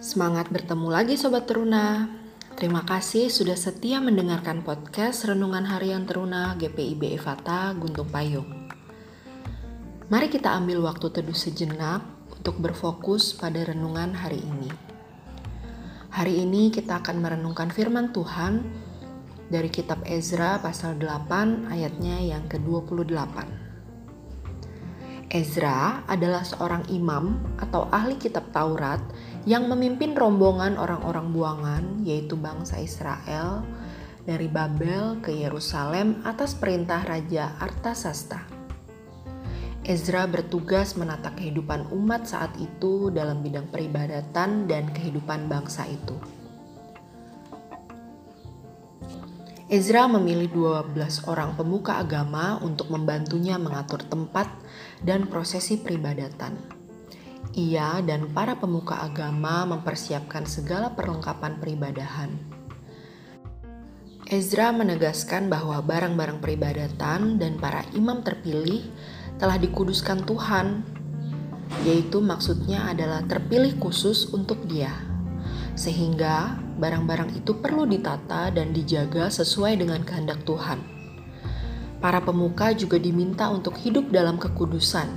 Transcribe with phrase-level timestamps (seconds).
[0.00, 2.08] Semangat bertemu lagi Sobat Teruna.
[2.56, 8.68] Terima kasih sudah setia mendengarkan podcast Renungan Harian Teruna GPIB Evata Guntung Payung.
[10.08, 12.00] Mari kita ambil waktu teduh sejenak
[12.32, 14.70] untuk berfokus pada renungan hari ini.
[16.14, 18.64] Hari ini kita akan merenungkan firman Tuhan
[19.52, 23.65] dari kitab Ezra pasal 8 ayatnya yang ke-28.
[25.36, 29.04] Ezra adalah seorang imam atau ahli kitab Taurat
[29.44, 33.60] yang memimpin rombongan orang-orang buangan, yaitu bangsa Israel,
[34.24, 38.48] dari Babel ke Yerusalem atas perintah Raja Artasasta.
[39.84, 46.16] Ezra bertugas menata kehidupan umat saat itu dalam bidang peribadatan dan kehidupan bangsa itu.
[49.66, 50.46] Ezra memilih
[50.94, 54.46] 12 orang pemuka agama untuk membantunya mengatur tempat
[55.02, 56.54] dan prosesi peribadatan.
[57.50, 62.30] Ia dan para pemuka agama mempersiapkan segala perlengkapan peribadahan.
[64.30, 68.86] Ezra menegaskan bahwa barang-barang peribadatan dan para imam terpilih
[69.42, 70.86] telah dikuduskan Tuhan,
[71.82, 74.94] yaitu maksudnya adalah terpilih khusus untuk Dia,
[75.76, 80.80] sehingga barang-barang itu perlu ditata dan dijaga sesuai dengan kehendak Tuhan.
[82.00, 85.08] Para pemuka juga diminta untuk hidup dalam kekudusan,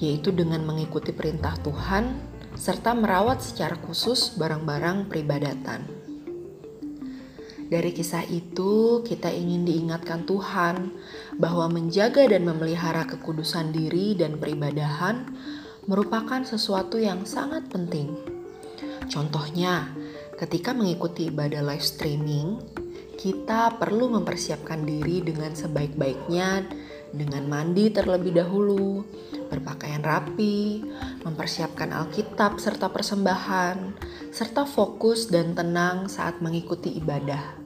[0.00, 2.16] yaitu dengan mengikuti perintah Tuhan
[2.56, 5.84] serta merawat secara khusus barang-barang peribadatan.
[7.68, 10.88] Dari kisah itu, kita ingin diingatkan Tuhan
[11.36, 15.28] bahwa menjaga dan memelihara kekudusan diri dan peribadahan
[15.84, 18.37] merupakan sesuatu yang sangat penting.
[19.08, 19.88] Contohnya,
[20.38, 22.62] Ketika mengikuti ibadah live streaming,
[23.18, 26.62] kita perlu mempersiapkan diri dengan sebaik-baiknya
[27.10, 29.02] dengan mandi terlebih dahulu,
[29.50, 30.86] berpakaian rapi,
[31.26, 33.98] mempersiapkan Alkitab serta persembahan,
[34.30, 37.58] serta fokus dan tenang saat mengikuti ibadah.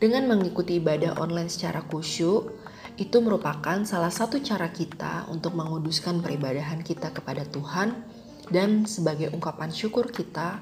[0.00, 2.48] Dengan mengikuti ibadah online secara khusyuk,
[2.96, 8.21] itu merupakan salah satu cara kita untuk menguduskan peribadahan kita kepada Tuhan
[8.52, 10.60] dan sebagai ungkapan syukur kita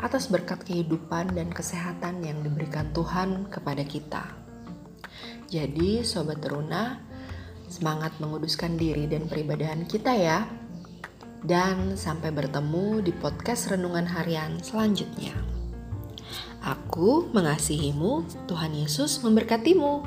[0.00, 4.24] atas berkat kehidupan dan kesehatan yang diberikan Tuhan kepada kita.
[5.50, 7.02] Jadi, sobat teruna,
[7.66, 10.46] semangat menguduskan diri dan peribadahan kita ya.
[11.40, 15.32] Dan sampai bertemu di podcast renungan harian selanjutnya.
[16.60, 20.04] Aku mengasihimu, Tuhan Yesus memberkatimu.